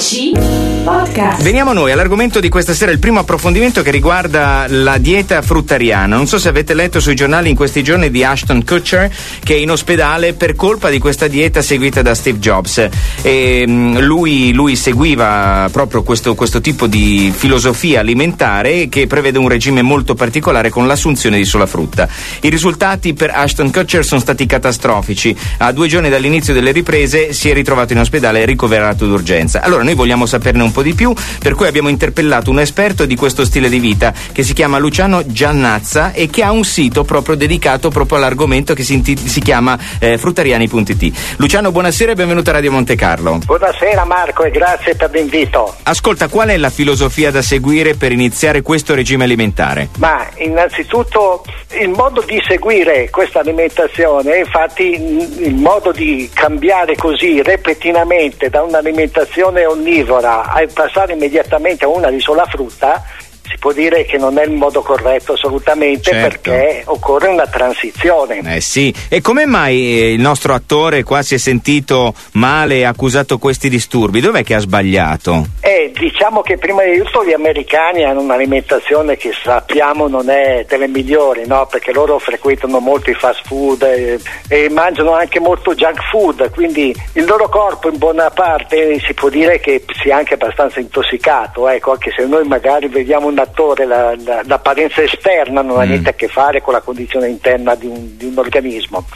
[0.00, 0.59] Richie.
[0.82, 1.42] Podcast.
[1.42, 6.16] Veniamo noi all'argomento di questa sera, il primo approfondimento che riguarda la dieta fruttariana.
[6.16, 9.10] Non so se avete letto sui giornali in questi giorni di Ashton Kutcher
[9.42, 12.88] che è in ospedale per colpa di questa dieta seguita da Steve Jobs.
[13.22, 19.48] E, mm, lui, lui, seguiva proprio questo, questo tipo di filosofia alimentare che prevede un
[19.48, 22.08] regime molto particolare con l'assunzione di sola frutta.
[22.40, 25.36] I risultati per Ashton Kutcher sono stati catastrofici.
[25.58, 29.60] A due giorni dall'inizio delle riprese si è ritrovato in ospedale e ricoverato d'urgenza.
[29.62, 33.16] Allora noi vogliamo saperne un po' di più, per cui abbiamo interpellato un esperto di
[33.16, 37.34] questo stile di vita che si chiama Luciano Giannazza e che ha un sito proprio
[37.34, 41.36] dedicato proprio all'argomento che si, inti- si chiama eh, fruttariani.it.
[41.36, 43.38] Luciano, buonasera e benvenuto a Radio Monte Carlo.
[43.44, 45.76] Buonasera Marco e grazie per l'invito.
[45.82, 49.88] Ascolta, qual è la filosofia da seguire per iniziare questo regime alimentare?
[49.98, 58.50] Ma innanzitutto il modo di seguire questa alimentazione, infatti il modo di cambiare così repentinamente
[58.50, 63.04] da un'alimentazione onnivora a passare immediatamente a una di sola frutta
[63.50, 66.50] si può dire che non è il modo corretto assolutamente Certo.
[66.50, 68.40] perché occorre una transizione.
[68.44, 72.84] Eh sì, e come mai eh, il nostro attore qua si è sentito male e
[72.84, 74.20] ha accusato questi disturbi?
[74.20, 75.46] Dov'è che ha sbagliato?
[75.60, 80.86] Eh, diciamo che prima di tutto gli americani hanno un'alimentazione che sappiamo non è delle
[80.88, 81.66] migliori, no?
[81.66, 86.94] perché loro frequentano molto i fast food eh, e mangiano anche molto junk food, quindi
[87.14, 91.92] il loro corpo in buona parte si può dire che sia anche abbastanza intossicato, ecco,
[91.92, 95.88] anche se noi magari vediamo un attore, la- la- l'apparenza esterna non ha Mm.
[95.88, 99.06] niente a che fare con la condizione interna di un, di un organismo.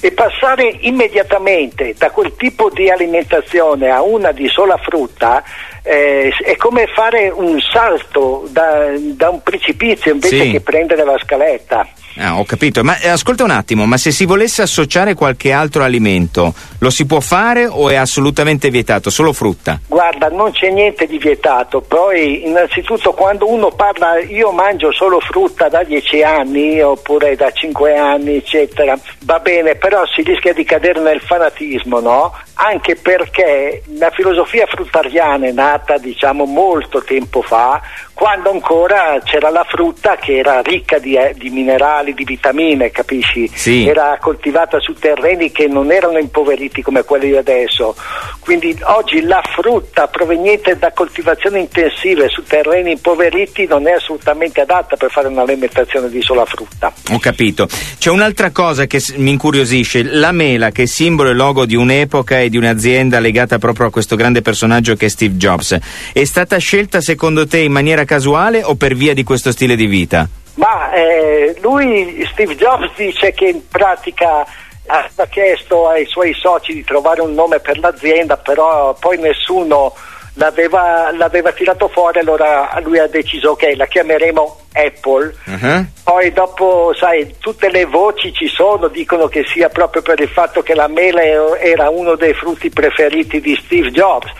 [0.00, 5.42] E passare immediatamente da quel tipo di alimentazione a una di sola frutta
[5.86, 10.50] eh, è come fare un salto da, da un precipizio invece Sì.
[10.50, 11.86] che prendere la scaletta.
[12.18, 15.82] Ah, ho capito, ma eh, ascolta un attimo, ma se si volesse associare qualche altro
[15.82, 19.10] alimento, lo si può fare o è assolutamente vietato?
[19.10, 19.78] Solo frutta?
[19.86, 25.68] Guarda, non c'è niente di vietato, poi innanzitutto quando uno parla io mangio solo frutta
[25.68, 31.00] da 10 anni oppure da 5 anni, eccetera, va bene, però si rischia di cadere
[31.00, 32.32] nel fanatismo, no?
[32.54, 37.80] Anche perché la filosofia fruttariana è nata, diciamo, molto tempo fa,
[38.16, 43.46] quando ancora c'era la frutta che era ricca di, eh, di minerali, di vitamine, capisci?
[43.52, 43.86] Sì.
[43.86, 47.94] Era coltivata su terreni che non erano impoveriti come quelli di adesso.
[48.40, 54.96] Quindi oggi la frutta proveniente da coltivazioni intensive su terreni impoveriti non è assolutamente adatta
[54.96, 56.90] per fare un'alimentazione di sola frutta.
[57.12, 57.68] Ho capito.
[57.98, 62.40] C'è un'altra cosa che mi incuriosisce, la mela che è simbolo e logo di un'epoca
[62.40, 65.65] e di un'azienda legata proprio a questo grande personaggio che è Steve Jobs.
[65.72, 69.86] È stata scelta secondo te in maniera casuale o per via di questo stile di
[69.86, 70.28] vita?
[70.54, 74.46] Ma eh, lui, Steve Jobs, dice che in pratica
[74.86, 79.92] ha chiesto ai suoi soci di trovare un nome per l'azienda, però poi nessuno
[80.34, 85.34] l'aveva, l'aveva tirato fuori, allora lui ha deciso ok, la chiameremo Apple.
[85.46, 85.86] Uh-huh.
[86.04, 90.62] Poi dopo, sai, tutte le voci ci sono, dicono che sia proprio per il fatto
[90.62, 94.30] che la mele era uno dei frutti preferiti di Steve Jobs,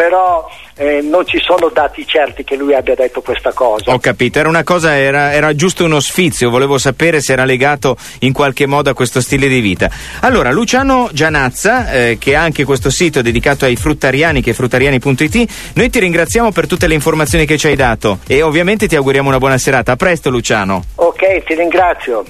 [0.00, 3.92] però eh, non ci sono dati certi che lui abbia detto questa cosa.
[3.92, 7.98] Ho capito, era una cosa, era, era giusto uno sfizio, volevo sapere se era legato
[8.20, 9.90] in qualche modo a questo stile di vita.
[10.20, 15.72] Allora, Luciano Gianazza, eh, che ha anche questo sito dedicato ai fruttariani, che è fruttariani.it,
[15.74, 19.28] noi ti ringraziamo per tutte le informazioni che ci hai dato e ovviamente ti auguriamo
[19.28, 19.92] una buona serata.
[19.92, 20.82] A presto Luciano.
[20.94, 22.24] Ok, ti ringrazio.